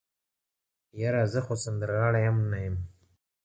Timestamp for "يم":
2.65-2.75